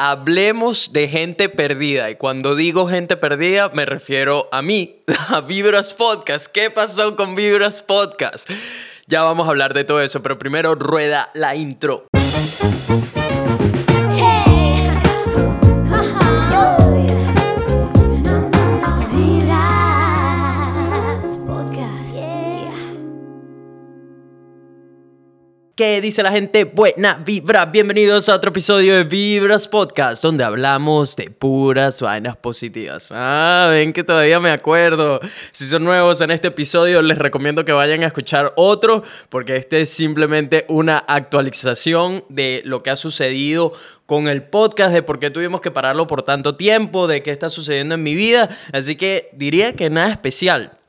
[0.00, 2.08] hablemos de gente perdida.
[2.08, 6.46] Y cuando digo gente perdida, me refiero a mí, a Vibras Podcast.
[6.46, 8.48] ¿Qué pasó con Vibras Podcast?
[9.06, 12.06] Ya vamos a hablar de todo eso, pero primero rueda la intro.
[25.80, 26.64] ¿Qué dice la gente?
[26.64, 27.64] Buena vibra.
[27.64, 33.08] Bienvenidos a otro episodio de Vibras Podcast, donde hablamos de puras vainas positivas.
[33.10, 35.20] Ah, ven que todavía me acuerdo.
[35.52, 39.80] Si son nuevos en este episodio, les recomiendo que vayan a escuchar otro, porque este
[39.80, 43.72] es simplemente una actualización de lo que ha sucedido
[44.04, 47.48] con el podcast, de por qué tuvimos que pararlo por tanto tiempo, de qué está
[47.48, 48.50] sucediendo en mi vida.
[48.74, 50.79] Así que diría que nada especial.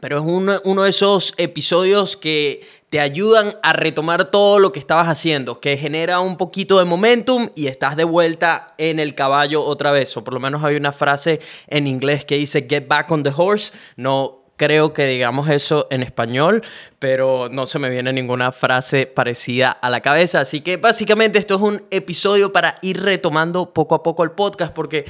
[0.00, 5.06] Pero es uno, de esos episodios que te ayudan a retomar todo lo que estabas
[5.06, 9.92] haciendo, que genera un poquito de momentum y estás de vuelta en el caballo otra
[9.92, 10.16] vez.
[10.16, 13.32] O por lo menos hay una frase en inglés que dice get back on the
[13.34, 13.72] horse.
[13.96, 16.62] No creo que digamos eso en español,
[16.98, 20.40] pero no se me viene ninguna frase parecida a la cabeza.
[20.40, 24.72] Así que básicamente esto es un episodio para ir retomando poco a poco el podcast
[24.72, 25.04] porque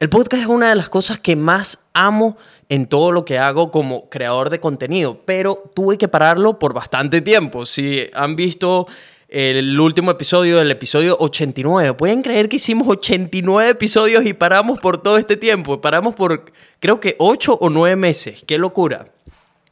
[0.00, 2.36] el podcast es una de las cosas que más amo
[2.68, 7.20] en todo lo que hago como creador de contenido, pero tuve que pararlo por bastante
[7.20, 7.66] tiempo.
[7.66, 8.86] Si han visto
[9.28, 15.02] el último episodio, el episodio 89, ¿pueden creer que hicimos 89 episodios y paramos por
[15.02, 15.80] todo este tiempo?
[15.80, 18.44] Paramos por creo que 8 o 9 meses.
[18.46, 19.06] ¡Qué locura!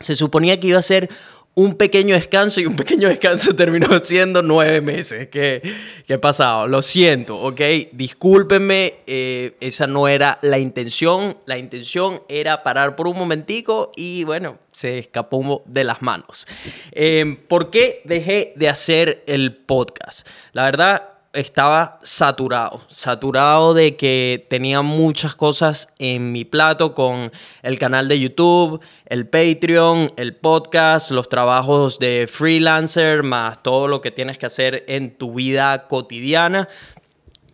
[0.01, 1.11] Se suponía que iba a ser
[1.55, 5.29] un pequeño descanso y un pequeño descanso terminó siendo nueve meses.
[5.29, 5.63] ¿Qué,
[6.07, 6.67] qué ha pasado?
[6.67, 7.61] Lo siento, ¿ok?
[7.93, 11.39] Discúlpenme, eh, esa no era la intención.
[11.47, 16.47] La intención era parar por un momentico y bueno, se escapó de las manos.
[16.93, 20.27] Eh, ¿Por qué dejé de hacer el podcast?
[20.53, 27.79] La verdad, estaba saturado, saturado de que tenía muchas cosas en mi plato con el
[27.79, 34.11] canal de YouTube, el Patreon, el podcast, los trabajos de freelancer, más todo lo que
[34.11, 36.69] tienes que hacer en tu vida cotidiana.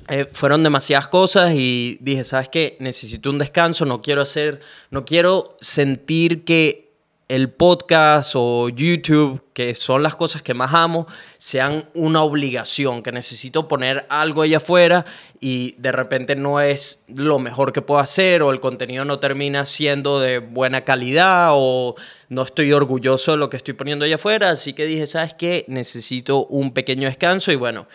[0.08, 2.76] Eh, fueron demasiadas cosas y dije, ¿sabes qué?
[2.80, 4.60] Necesito un descanso, no quiero hacer,
[4.91, 6.88] no quiero sentir que
[7.28, 11.06] el podcast o YouTube, que son las cosas que más amo,
[11.37, 15.05] sean una obligación, que necesito poner algo allá afuera
[15.39, 19.66] y de repente no es lo mejor que puedo hacer o el contenido no termina
[19.66, 21.97] siendo de buena calidad o
[22.31, 25.66] no estoy orgulloso de lo que estoy poniendo allá afuera, así que dije, ¿sabes qué?
[25.69, 27.89] Necesito un pequeño descanso y bueno,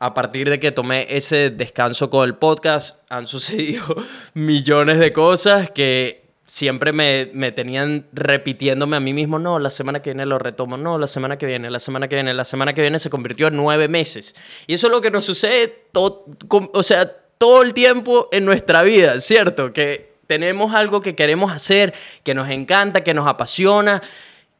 [0.00, 3.84] a partir de que tomé ese descanso con el podcast, han sucedido
[4.34, 10.02] millones de cosas que siempre me, me, tenían repitiéndome a mí mismo, no, la semana
[10.02, 12.72] que viene lo retomo, no, la semana que viene, la semana que viene, la semana
[12.74, 14.34] que viene se convirtió en nueve meses.
[14.66, 16.26] Y eso es lo que nos sucede, todo,
[16.72, 17.08] o sea,
[17.38, 19.72] todo el tiempo en nuestra vida, ¿cierto?
[19.72, 21.94] Que tenemos algo que queremos hacer,
[22.24, 24.02] que nos encanta, que nos apasiona,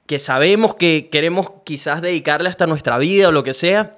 [0.07, 3.97] que sabemos que queremos quizás dedicarle hasta nuestra vida o lo que sea,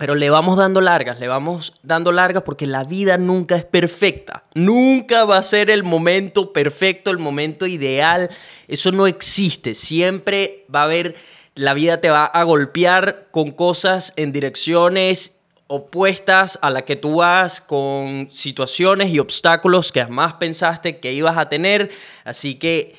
[0.00, 4.44] pero le vamos dando largas, le vamos dando largas porque la vida nunca es perfecta.
[4.54, 8.30] Nunca va a ser el momento perfecto, el momento ideal.
[8.66, 9.74] Eso no existe.
[9.74, 11.16] Siempre va a haber,
[11.54, 17.16] la vida te va a golpear con cosas en direcciones opuestas a la que tú
[17.16, 21.90] vas, con situaciones y obstáculos que jamás pensaste que ibas a tener.
[22.24, 22.94] Así que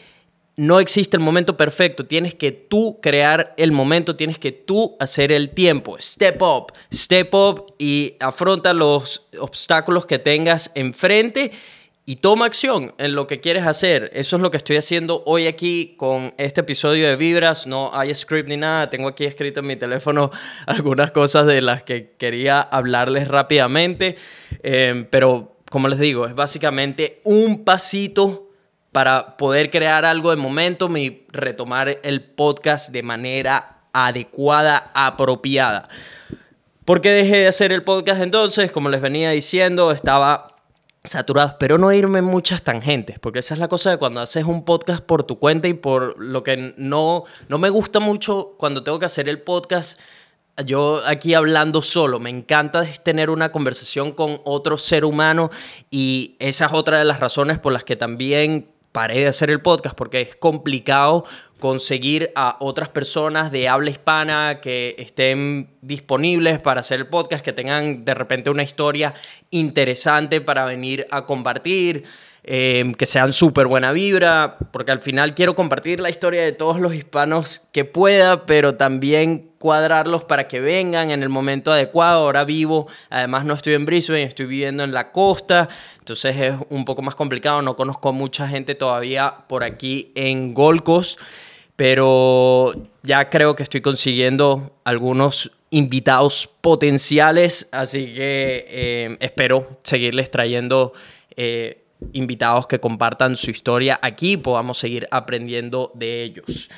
[0.61, 5.31] no existe el momento perfecto, tienes que tú crear el momento, tienes que tú hacer
[5.31, 5.97] el tiempo.
[5.99, 11.51] Step up, step up y afronta los obstáculos que tengas enfrente
[12.05, 14.11] y toma acción en lo que quieres hacer.
[14.13, 17.65] Eso es lo que estoy haciendo hoy aquí con este episodio de Vibras.
[17.65, 18.87] No hay script ni nada.
[18.91, 20.29] Tengo aquí escrito en mi teléfono
[20.67, 24.15] algunas cosas de las que quería hablarles rápidamente.
[24.61, 28.50] Eh, pero como les digo, es básicamente un pasito
[28.91, 35.87] para poder crear algo de momento y retomar el podcast de manera adecuada, apropiada.
[36.85, 38.71] ¿Por qué dejé de hacer el podcast entonces?
[38.71, 40.55] Como les venía diciendo, estaba
[41.03, 44.45] saturado, pero no irme en muchas tangentes, porque esa es la cosa de cuando haces
[44.45, 48.83] un podcast por tu cuenta y por lo que no, no me gusta mucho cuando
[48.83, 49.99] tengo que hacer el podcast
[50.65, 55.49] yo aquí hablando solo, me encanta tener una conversación con otro ser humano
[55.89, 59.61] y esa es otra de las razones por las que también paré de hacer el
[59.61, 61.25] podcast porque es complicado
[61.59, 67.53] conseguir a otras personas de habla hispana que estén disponibles para hacer el podcast, que
[67.53, 69.13] tengan de repente una historia
[69.51, 72.03] interesante para venir a compartir.
[72.43, 76.79] Em, que sean súper buena vibra, porque al final quiero compartir la historia de todos
[76.79, 82.23] los hispanos que pueda, pero también cuadrarlos para que vengan en el momento adecuado.
[82.23, 86.83] Ahora vivo, además no estoy en Brisbane, estoy viviendo en la costa, entonces es un
[86.83, 91.19] poco más complicado, no conozco mucha gente todavía por aquí en Gold Coast,
[91.75, 92.73] pero
[93.03, 100.93] ya creo que estoy consiguiendo algunos invitados potenciales, así que em, espero seguirles trayendo
[101.37, 101.80] eh,
[102.13, 106.69] invitados que compartan su historia aquí podamos seguir aprendiendo de ellos.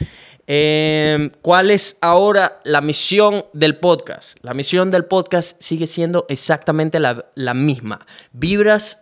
[0.46, 4.38] Em, ¿Cuál es ahora la misión del podcast?
[4.42, 8.06] La misión del podcast sigue siendo exactamente la, la misma.
[8.34, 9.00] Vibras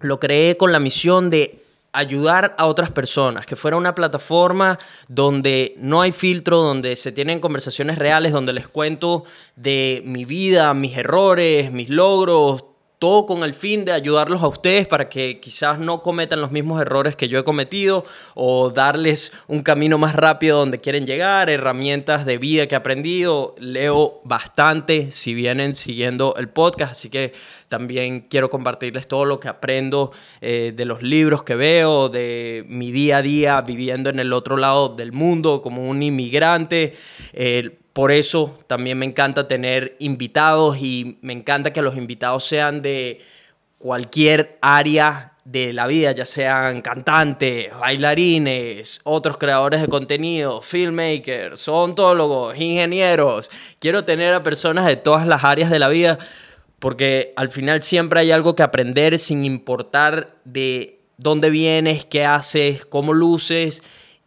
[0.00, 1.62] lo creé con la misión de
[1.92, 7.38] ayudar a otras personas, que fuera una plataforma donde no hay filtro, donde se tienen
[7.38, 9.24] conversaciones reales, donde les cuento
[9.54, 12.64] de mi vida, mis errores, mis logros,
[12.98, 16.80] todo con el fin de ayudarlos a ustedes para que quizás no cometan los mismos
[16.80, 18.04] errores que yo he cometido
[18.34, 23.54] o darles un camino más rápido donde quieren llegar, herramientas de vida que he aprendido.
[23.58, 27.32] Leo bastante si vienen siguiendo el podcast, así que
[27.68, 32.92] también quiero compartirles todo lo que aprendo eh, de los libros que veo, de mi
[32.92, 36.94] día a día viviendo en el otro lado del mundo como un inmigrante.
[37.94, 43.20] Por eso también me encanta tener invitados y me encanta que los invitados sean de
[43.78, 52.58] cualquier área de la vida, ya sean cantantes, bailarines, otros creadores de contenido, filmmakers, ontólogos,
[52.58, 53.48] ingenieros.
[53.78, 56.18] Quiero tener a personas de todas las áreas de la vida
[56.80, 62.84] porque al final siempre hay algo que aprender sin importar de dónde vienes, qué haces,
[62.86, 63.84] cómo luces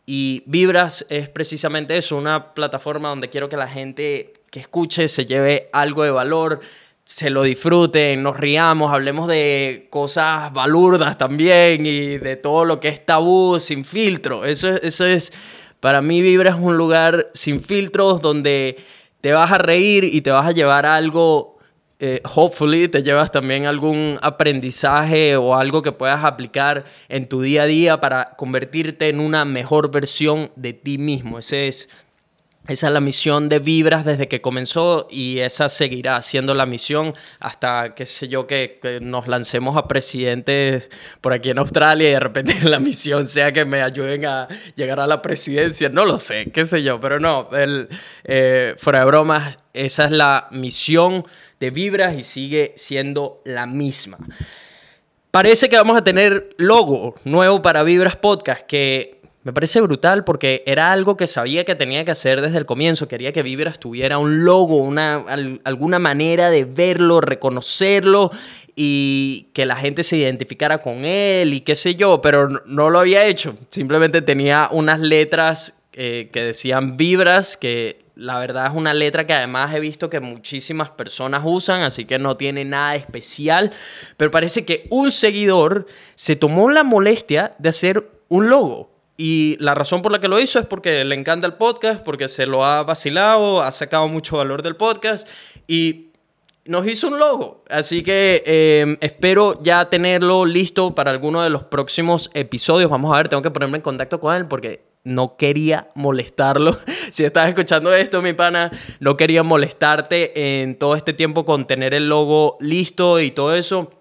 [0.10, 5.26] y Vibras es precisamente eso, una plataforma donde quiero que la gente que escuche se
[5.26, 6.62] lleve algo de valor,
[7.04, 12.88] se lo disfruten, nos riamos, hablemos de cosas balurdas también y de todo lo que
[12.88, 14.46] es tabú sin filtro.
[14.46, 15.34] Eso, eso es,
[15.82, 18.78] para mí Vibra es un lugar sin filtros donde
[19.20, 21.57] te vas a reír y te vas a llevar algo
[22.00, 27.64] eh, hopefully te llevas también algún aprendizaje o algo que puedas aplicar en tu día
[27.64, 31.40] a día para convertirte en una mejor versión de ti mismo.
[31.40, 31.90] Ese es,
[32.68, 37.16] esa es la misión de Vibras desde que comenzó y esa seguirá siendo la misión
[37.40, 40.92] hasta, qué sé yo, que, nos lancemos a presidentes
[41.22, 45.00] por aquí en Australia y de repente la misión sea que me ayuden a llegar
[45.00, 45.90] a la presidencia.
[45.90, 47.90] No lo sé, qué sé yo, pero no, el,
[48.24, 51.26] eh, fuera de bromas, esa es la misión
[51.60, 54.18] de Vibras y sigue siendo la misma.
[55.32, 60.64] Parece que vamos a tener logo nuevo para Vibras Podcast, que me parece brutal porque
[60.66, 63.08] era algo que sabía que tenía que hacer desde el comienzo.
[63.08, 65.24] Quería que Vibras tuviera un logo, una,
[65.64, 68.32] alguna manera de verlo, reconocerlo
[68.76, 73.00] y que la gente se identificara con él y qué sé yo, pero no, lo
[73.00, 73.58] había hecho.
[73.70, 79.34] Simplemente tenía unas letras eh, que decían Vibras, que la verdad es una letra que
[79.34, 83.72] además he visto que muchísimas personas usan, así que no tiene nada especial.
[84.18, 85.86] Pero parece que un seguidor
[86.16, 88.90] se tomó la molestia de hacer un logo.
[89.18, 92.28] Y la razón por la que lo hizo es porque le encanta el podcast, porque
[92.28, 95.28] se lo ha vacilado, ha sacado mucho valor del podcast
[95.68, 96.08] y
[96.66, 97.64] nos hizo un logo.
[97.70, 102.90] Así que em, espero ya tenerlo listo para alguno de los próximos episodios.
[102.90, 106.78] Vamos a ver, tengo que ponerme en contacto con él porque no quería molestarlo.
[107.12, 111.94] si estás escuchando esto, mi pana, no quería molestarte en todo este tiempo con tener
[111.94, 113.92] el logo listo y todo eso.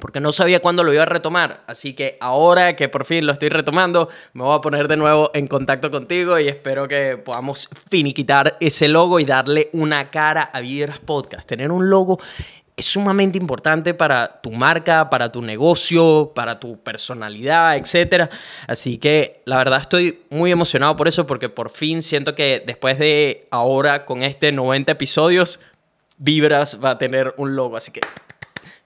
[0.00, 1.64] Porque no sabía cuándo lo iba a retomar.
[1.66, 5.30] Así que ahora que por fin lo estoy retomando, me voy a poner de nuevo
[5.34, 10.60] en contacto contigo y espero que podamos finiquitar ese logo y darle una cara a
[10.60, 11.48] Vibras Podcast.
[11.48, 12.20] Tener un logo
[12.78, 18.30] es sumamente importante para tu marca, para tu negocio, para tu personalidad, etc.
[18.68, 22.96] Así que la verdad estoy muy emocionado por eso porque por fin siento que después
[22.98, 25.60] de ahora con este 90 episodios,
[26.18, 27.76] Vibras va a tener un logo.
[27.76, 28.00] Así que,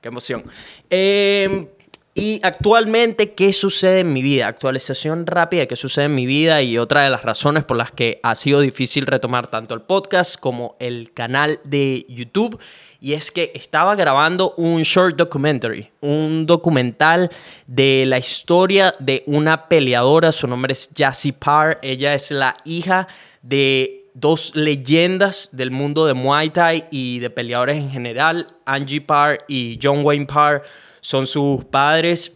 [0.01, 0.45] qué emoción.
[0.89, 1.69] Eh,
[2.15, 4.47] y actualmente, ¿qué sucede en mi vida?
[4.47, 6.61] Actualización rápida, ¿qué sucede en mi vida?
[6.61, 10.39] Y otra de las razones por las que ha sido difícil retomar tanto el podcast
[10.39, 12.61] como el canal de YouTube.
[13.01, 17.31] Y es que estaba grabando un short documentary, un documental
[17.67, 20.33] de la historia de una peleadora.
[20.33, 21.79] Su nombre es Jassy Parr.
[21.81, 23.09] Ella es la hija
[23.41, 29.47] de dos leyendas del mundo de Muay Thai y de peleadores en general, Angie Parr
[29.49, 30.63] y John Wayne Parr
[31.03, 32.33] son sus padres.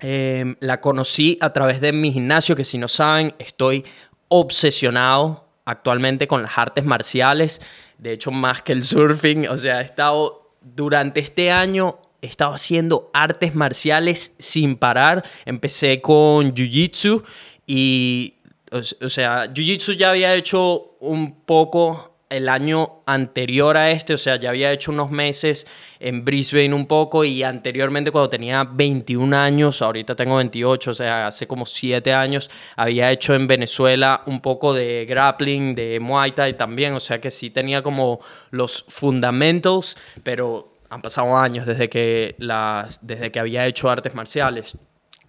[0.00, 3.84] Em, la conocí a través de mi gimnasio, que si no saben, estoy
[4.28, 7.62] obsesionado actualmente con las artes marciales.
[7.96, 9.48] De hecho, más que el surfing.
[9.48, 15.24] O sea, he estado durante este año he estado haciendo artes marciales sin parar.
[15.44, 17.22] Empecé con Jiu-Jitsu
[17.66, 18.34] y,
[18.70, 24.36] o, sea, Jiu-Jitsu ya había hecho un poco el año anterior a este, o sea,
[24.36, 25.66] ya había hecho unos meses
[25.98, 31.26] en Brisbane un poco y anteriormente cuando tenía 21 años, ahorita tengo 28, o sea,
[31.26, 36.56] hace como 7 años, había hecho en Venezuela un poco de grappling, de Muay Thai
[36.56, 38.20] también, o sea que sí tenía como
[38.50, 44.76] los fundamentals, pero han pasado años desde que, las, desde que había hecho artes marciales.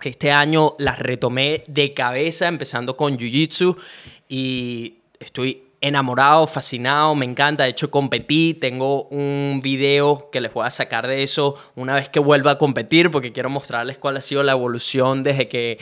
[0.04, 3.76] Este año las retomé de cabeza, empezando con Jiu-Jitsu
[4.30, 7.64] y estoy enamorado, fascinado, me encanta.
[7.64, 8.54] De hecho, competí.
[8.54, 12.58] Tengo un video que les voy a sacar de eso una vez que vuelva a
[12.58, 15.80] competir, porque quiero mostrarles cuál ha sido la evolución desde que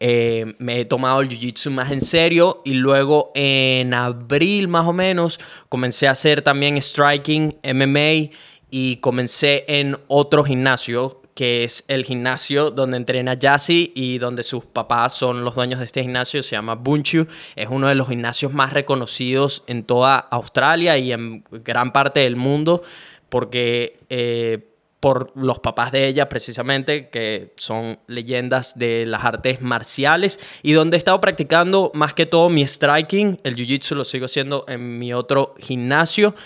[0.00, 2.62] eh, me he tomado el jiu-jitsu más en serio.
[2.64, 8.30] Y luego en abril, más o menos, comencé a hacer también striking, MMA.
[8.74, 14.64] Y comencé en otro gimnasio que es el gimnasio donde entrena Yassi y donde sus
[14.64, 17.26] papás son los dueños de este gimnasio, se llama Bunchu.
[17.56, 22.36] Es uno de los gimnasios más reconocidos en toda Australia y en gran parte del
[22.36, 22.82] mundo
[23.28, 23.98] porque...
[24.08, 24.68] Eh,
[25.02, 30.96] por los papás de ella precisamente, que son leyendas de las artes marciales, y donde
[30.96, 35.12] he estado practicando más que todo mi striking, el jiu-jitsu lo sigo haciendo en mi
[35.12, 36.36] otro gimnasio.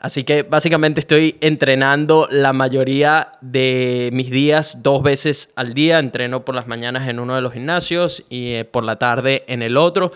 [0.00, 5.98] Así que básicamente estoy entrenando la mayoría de mis días dos veces al día.
[5.98, 9.60] Entreno por las mañanas en uno de los gimnasios y eh, por la tarde en
[9.60, 10.12] el otro.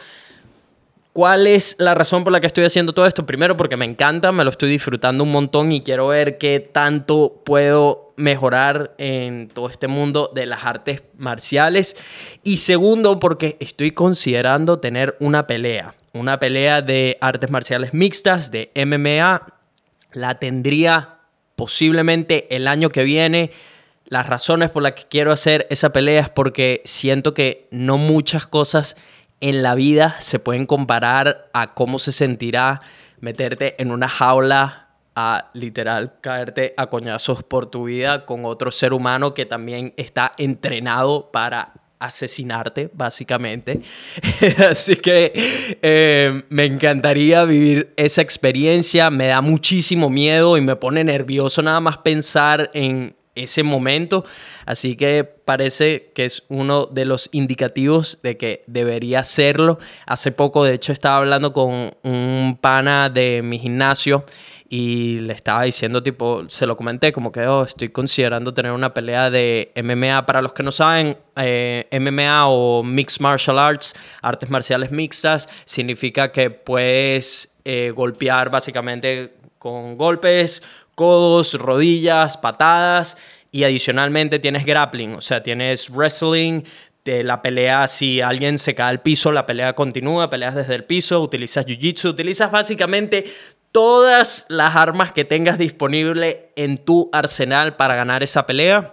[1.12, 3.26] ¿Cuál es la razón por la que estoy haciendo todo esto?
[3.26, 7.43] Primero porque me encanta, me lo estoy disfrutando un montón y quiero ver qué tanto
[7.45, 11.95] puedo mejorar en todo este mundo de las artes marciales.
[12.43, 18.73] Y segundo porque estoy considerando tener una pelea, una pelea de artes marciales mixtas, de
[18.75, 19.55] MMA
[20.14, 21.18] la tendría
[21.56, 23.50] posiblemente el año que viene.
[24.06, 28.47] Las razones por las que quiero hacer esa pelea es porque siento que no muchas
[28.47, 28.97] cosas
[29.40, 32.80] en la vida se pueden comparar a cómo se sentirá
[33.21, 38.92] meterte en una jaula a literal caerte a coñazos por tu vida con otro ser
[38.92, 41.73] humano que también está entrenado para
[42.06, 43.80] asesinarte, básicamente.
[44.70, 45.32] Así que
[45.82, 49.11] eh, me encantaría vivir esa experiencia.
[49.11, 54.25] Me da muchísimo miedo y me pone nervioso nada más pensar en ese momento.
[54.66, 59.78] Así que parece que es uno de los indicativos de que debería hacerlo.
[60.06, 64.25] Hace poco, de hecho, estaba hablando con un pana de mi gimnasio
[64.68, 68.94] y le estaba diciendo, tipo, se lo comenté, como que oh, estoy considerando tener una
[68.94, 70.25] pelea de MMA.
[70.26, 76.33] Para los que no saben, eh, MMA o Mixed Martial Arts, artes marciales mixtas, significa
[76.33, 80.62] que puedes eh, golpear básicamente con golpes,
[80.94, 83.16] codos, rodillas, patadas.
[83.52, 86.62] Y adicionalmente tienes grappling, o sea, tienes wrestling,
[87.04, 90.85] de la pelea, si alguien se cae al piso, la pelea continúa, peleas desde el
[90.85, 93.26] piso, utilizas jiu-jitsu, utilizas básicamente
[93.75, 98.93] todas las armas que tengas disponible en tu arsenal para ganar esa pelea.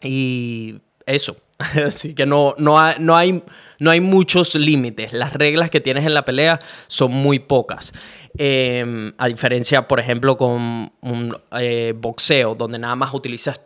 [0.00, 1.36] Y eso.
[1.58, 3.42] Así que no, no, hay, no, hay,
[3.78, 5.12] no hay muchos límites.
[5.12, 7.92] Las reglas que tienes en la pelea son muy pocas.
[8.38, 13.60] Em, a diferencia, por ejemplo, con un eh, boxeo, donde nada más utilizas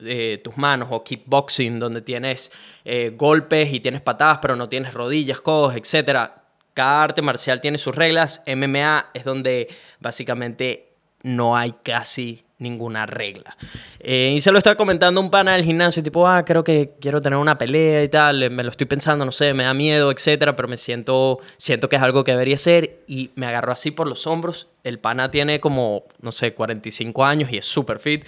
[0.00, 2.50] eh, tus manos, o kickboxing, donde tienes
[2.84, 6.43] eh, golpes y tienes patadas, pero no tienes rodillas, codos, etcétera
[6.74, 8.42] cada arte marcial tiene sus reglas.
[8.46, 9.68] MMA es donde
[10.00, 13.56] básicamente no hay casi ninguna regla.
[14.00, 17.20] Eh, y se lo estaba comentando un pana del gimnasio, tipo, ah, creo que quiero
[17.20, 20.54] tener una pelea y tal, me lo estoy pensando, no sé, me da miedo, etcétera,
[20.56, 24.06] pero me siento, siento que es algo que debería ser y me agarró así por
[24.06, 24.68] los hombros.
[24.82, 28.24] El pana tiene como, no sé, 45 años y es súper fit.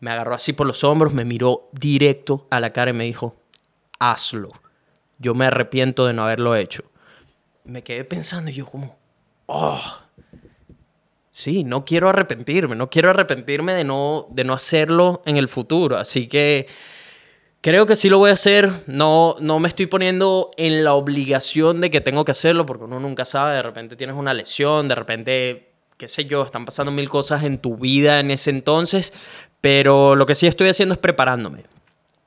[0.00, 3.36] Me agarró así por los hombros, me miró directo a la cara y me dijo,
[3.98, 4.48] hazlo.
[5.18, 6.82] Yo me arrepiento de no haberlo hecho
[7.64, 8.96] me quedé pensando yo como,
[9.46, 9.80] oh,
[11.30, 15.96] sí, no quiero arrepentirme, no quiero arrepentirme de no, de no hacerlo en el futuro.
[15.96, 16.66] Así que
[17.60, 18.84] creo que sí lo voy a hacer.
[18.86, 23.00] No, no me estoy poniendo en la obligación de que tengo que hacerlo porque uno
[23.00, 27.08] nunca sabe, de repente tienes una lesión, de repente, qué sé yo, están pasando mil
[27.08, 29.12] cosas en tu vida en ese entonces.
[29.60, 31.64] Pero lo que sí estoy haciendo es preparándome.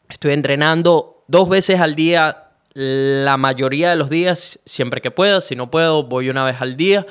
[0.08, 2.45] Estoy entrenando dos veces al día
[2.76, 5.40] la mayoría de los días, siempre que pueda.
[5.42, 7.06] Si no puedo, voy una vez al día.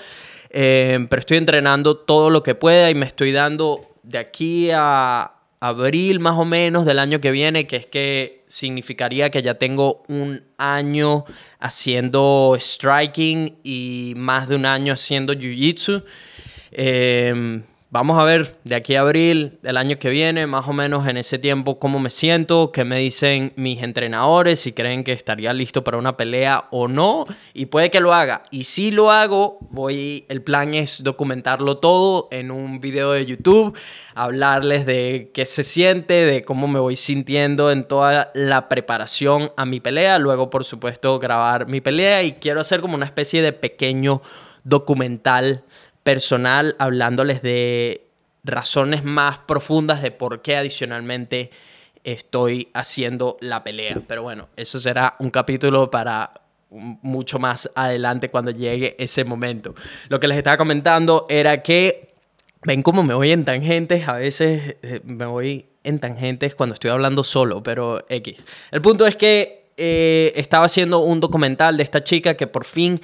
[0.51, 5.33] Eh, pero estoy entrenando todo lo que pueda y me estoy dando de aquí a
[5.61, 10.05] abril más o menos del año que viene, que es que significaría que ya tengo
[10.09, 11.25] un año
[11.59, 16.05] haciendo striking y más de un año haciendo jiu-jitsu.
[16.73, 17.63] Eh,
[17.95, 21.17] vamos a ver de aquí a abril del año que viene, más o menos en
[21.17, 25.85] ese tiempo, cómo me siento, qué me dicen mis entrenadores, si creen que estaría listo
[25.85, 27.25] para una pelea o no.
[27.53, 28.43] Y puede que lo haga.
[28.51, 33.79] Y si lo hago, voy, el plan es documentarlo todo en un video de YouTube,
[34.17, 39.67] hablarles de qué se siente, de cómo me voy sintiendo en toda la preparación a
[39.67, 40.19] mi pelea.
[40.19, 44.21] Luego, por supuesto, grabar mi pelea y quiero hacer como una especie de pequeño
[44.65, 45.63] documental
[46.05, 48.07] personal hablándoles de
[48.45, 51.51] razones más profundas de por qué adicionalmente
[52.05, 54.03] estoy haciendo la pelea.
[54.07, 56.33] Pero bueno, eso será un capítulo para
[56.71, 59.75] mucho más adelante cuando llegue ese momento.
[60.09, 62.15] Lo que les estaba comentando era que
[62.63, 66.91] ven cómo me voy en tangentes, a veces eh, me voy en tangentes cuando estoy
[66.91, 68.43] hablando solo, pero X.
[68.71, 73.01] El punto es que eh, estaba haciendo un documental de esta chica que por fin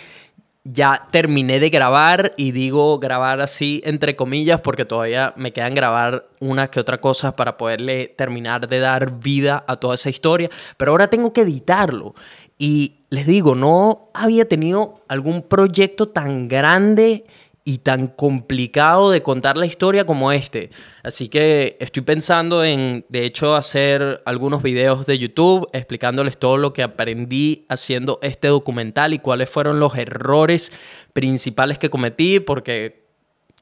[0.65, 6.29] ya terminé de grabar y digo grabar así entre comillas porque todavía me quedan grabar
[6.39, 10.93] una que otra cosa para poderle terminar de dar vida a toda esa historia, pero
[10.93, 12.15] ahora tengo que editarlo.
[12.59, 17.25] Y les digo, no había tenido algún proyecto tan grande
[17.65, 20.71] y tan complicado de contar la historia como este.
[21.03, 26.73] Así que estoy pensando en, de hecho, hacer algunos videos de YouTube explicándoles todo lo
[26.73, 30.73] que aprendí haciendo este documental y cuáles fueron los errores
[31.13, 33.01] principales que cometí, porque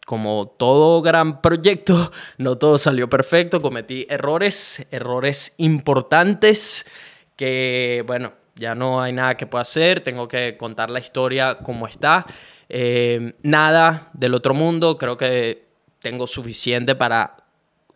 [0.06, 6.86] como todo gran proyecto, no todo salió perfecto, cometí errores, errores importantes
[7.36, 11.86] que, bueno, ya no hay nada que pueda hacer, tengo que contar la historia como
[11.86, 12.26] está.
[12.68, 15.66] Eh, nada del otro mundo, creo que
[16.00, 17.36] tengo suficiente para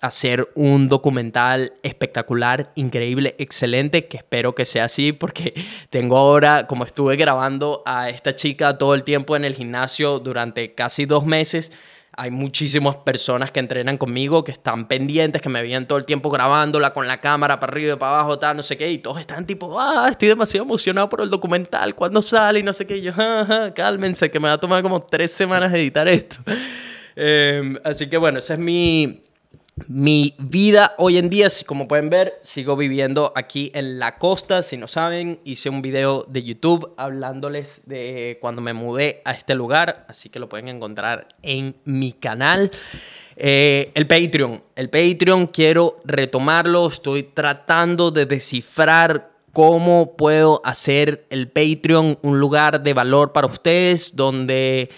[0.02, 5.54] hacer un documental espectacular, increíble, excelente, que espero que sea así porque
[5.90, 10.74] tengo ahora, como estuve grabando a esta chica todo el tiempo en el gimnasio durante
[10.74, 11.70] casi dos meses,
[12.14, 16.30] hay muchísimas personas que entrenan conmigo, que están pendientes, que me veían todo el tiempo
[16.30, 19.18] grabándola con la cámara para arriba y para abajo, tal, no sé qué, y todos
[19.20, 22.58] están tipo, ah, estoy demasiado emocionado por el documental, ¿cuándo sale?
[22.58, 25.32] Y no sé qué, y yo, ah, cálmense, que me va a tomar como tres
[25.32, 26.36] semanas editar esto.
[27.14, 29.22] Em, así que bueno, ese es mi,
[29.88, 34.62] mi vida hoy en día, como pueden ver, sigo viviendo aquí en la costa.
[34.62, 39.54] Si no saben, hice un video de YouTube hablándoles de cuando me mudé a este
[39.54, 42.70] lugar, así que lo pueden encontrar en mi canal.
[43.36, 51.48] Eh, el Patreon, el Patreon quiero retomarlo, estoy tratando de descifrar cómo puedo hacer el
[51.48, 54.90] Patreon un lugar de valor para ustedes, donde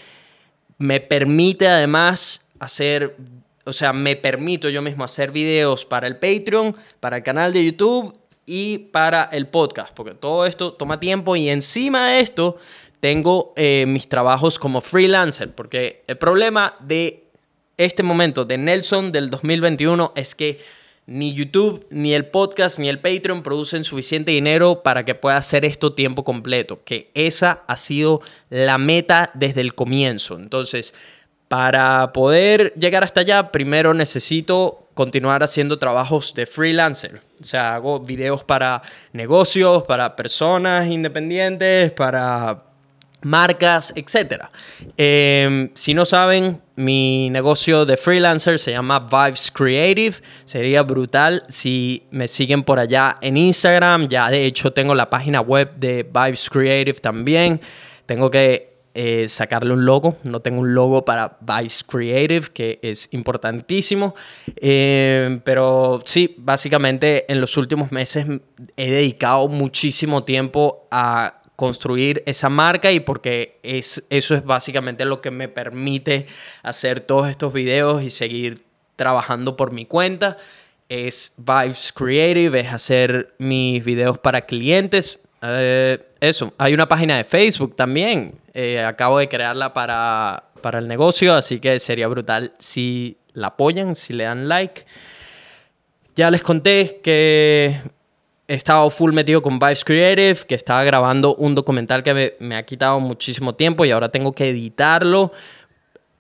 [0.79, 3.17] me permite además hacer
[3.64, 7.64] o sea, me permito yo mismo hacer videos para el Patreon, para el canal de
[7.64, 8.14] YouTube
[8.46, 12.59] y para el podcast, porque todo esto toma tiempo y encima de esto
[13.00, 17.24] tengo eh, mis trabajos como freelancer, porque el problema de
[17.77, 20.61] este momento de Nelson del 2021 es que
[21.07, 25.64] ni YouTube, ni el podcast, ni el Patreon producen suficiente dinero para que pueda hacer
[25.64, 30.37] esto tiempo completo, que esa ha sido la meta desde el comienzo.
[30.37, 30.94] Entonces,
[31.57, 37.21] para poder llegar hasta allá, primero necesito continuar haciendo trabajos de freelancer.
[37.40, 42.64] O sea, hago videos para negocios, para personas independientes, para
[43.23, 44.47] marcas, etc.
[44.97, 50.17] Em, si no saben, mi negocio de freelancer se llama Vibes Creative.
[50.45, 54.09] Sería brutal si me siguen por allá en Instagram.
[54.09, 57.61] Ya de hecho tengo la página web de Vibes Creative también.
[58.07, 60.17] Tengo que eh, sacarle un logo.
[60.23, 64.15] No tengo un logo para Vice Creative, que es importantísimo.
[64.57, 68.27] Eh, pero sí, básicamente en los últimos meses
[68.77, 75.21] he dedicado muchísimo tiempo a construir esa marca y porque es, eso es básicamente lo
[75.21, 76.27] que me permite
[76.63, 80.37] hacer todos estos videos y seguir trabajando por mi cuenta.
[80.89, 85.27] Es Vibes Creative, es hacer mis videos para clientes.
[85.43, 88.35] Eh, eso, hay una página de Facebook también.
[88.53, 93.95] Eh, acabo de crearla para, para el negocio, así que sería brutal si la apoyan,
[93.97, 94.85] si le dan like.
[96.17, 97.81] Ya les conté que
[98.47, 102.57] he estado full metido con Vice Creative, que estaba grabando un documental que me, me,
[102.57, 105.33] ha quitado muchísimo tiempo y ahora tengo que editarlo.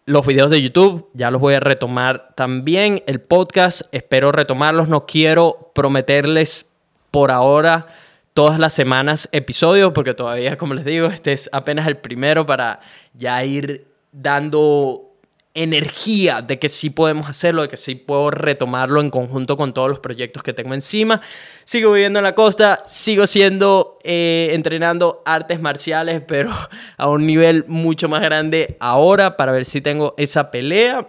[0.06, 3.02] Los videos de YouTube ya los voy a retomar también.
[3.06, 4.88] El podcast espero retomarlos.
[4.88, 6.66] No quiero prometerles
[7.10, 7.86] por ahora
[8.34, 12.80] todas las semanas episodios, porque todavía, como les digo, este es apenas el primero para
[13.14, 15.14] ya ir dando
[15.54, 19.88] energía de que sí podemos hacerlo, de que sí puedo retomarlo en conjunto con todos
[19.88, 21.20] los proyectos que tengo encima.
[21.62, 26.50] Sigo viviendo en la costa, sigo siendo, eh, entrenando artes marciales, pero
[26.96, 31.08] a un nivel mucho más grande ahora para ver si tengo esa pelea.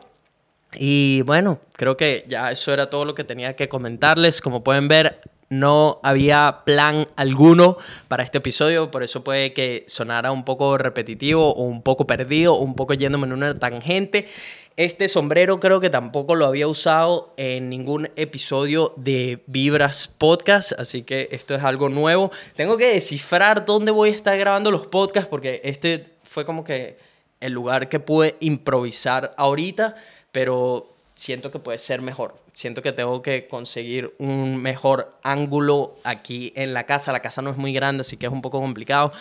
[0.78, 4.42] Y bueno, creo que ya eso era todo lo que tenía que comentarles.
[4.42, 7.78] Como pueden ver, no había plan alguno
[8.08, 12.76] para este episodio, por eso puede que sonara un poco repetitivo un poco perdido un
[12.76, 14.28] poco yéndome en una tangente.
[14.78, 21.04] Este sombrero creo que tampoco lo había usado en ningún episodio de Vibras Podcast, así
[21.04, 22.30] que esto es algo nuevo.
[22.58, 26.98] Tengo que descifrar dónde voy a estar grabando los podcasts porque este fue como que
[27.40, 29.96] el lugar que pude improvisar ahorita,
[30.34, 32.36] pero siento que puede ser mejor.
[32.54, 37.12] Siento que tengo que conseguir un mejor ángulo aquí en la casa.
[37.12, 39.12] La casa no es muy grande, así que es un poco complicado.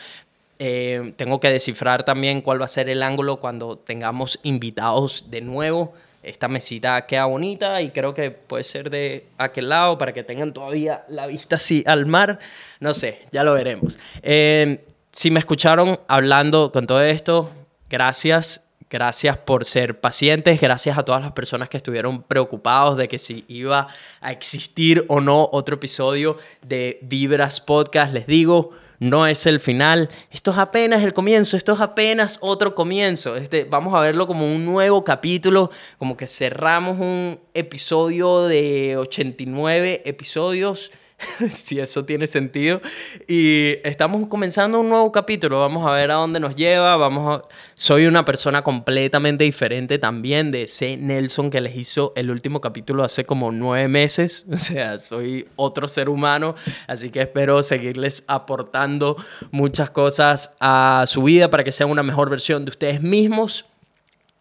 [0.58, 5.40] Eh, tengo que descifrar también cuál va a ser el ángulo cuando tengamos invitados de
[5.40, 5.94] nuevo.
[6.22, 10.54] Esta mesita queda bonita y creo que puede ser de aquel lado para que tengan
[10.54, 12.38] todavía la vista así al mar.
[12.80, 13.98] No sé, ya lo veremos.
[14.22, 17.50] Eh, si me escucharon hablando con todo esto,
[17.90, 18.63] gracias.
[18.94, 23.44] Gracias por ser pacientes, gracias a todas las personas que estuvieron preocupados de que si
[23.48, 23.88] iba
[24.20, 28.14] a existir o no otro episodio de Vibras Podcast.
[28.14, 30.10] Les digo, no es el final.
[30.30, 33.34] Esto es apenas el comienzo, esto es apenas otro comienzo.
[33.34, 40.02] Este, vamos a verlo como un nuevo capítulo, como que cerramos un episodio de 89
[40.04, 40.92] episodios
[41.54, 42.80] si eso tiene sentido.
[43.26, 45.60] Y estamos comenzando un nuevo capítulo.
[45.60, 46.96] Vamos a ver a dónde nos lleva.
[46.96, 47.42] Vamos.
[47.74, 53.04] Soy una persona completamente diferente también de ese Nelson que les hizo el último capítulo
[53.04, 54.46] hace como nueve meses.
[54.54, 56.54] O sea, soy otro ser humano.
[56.86, 59.16] Así que espero seguirles aportando
[59.50, 63.66] muchas cosas a su vida para que sean una mejor versión de ustedes mismos.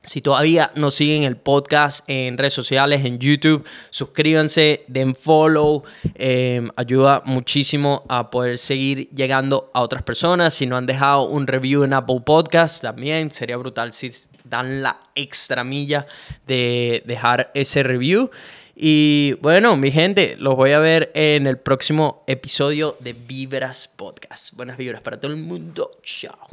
[0.04, 5.84] Si todavía no siguen el podcast en redes sociales, en YouTube, suscríbanse, den follow.
[6.16, 10.54] Em, ayuda muchísimo a poder seguir llegando a otras personas.
[10.54, 14.12] Si no han dejado un review en Apple Podcast, también sería brutal si
[14.44, 16.06] dan la extra milla
[16.46, 18.30] de dejar ese review.
[18.76, 24.54] Y bueno, mi gente, los voy a ver en el próximo episodio de Vibras Podcast.
[24.56, 25.92] Buenas vibras para todo el mundo.
[26.04, 26.50] Chao.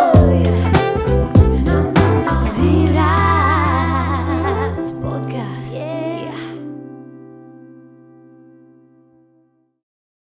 [0.00, 0.69] Hey, ha ha, yeah.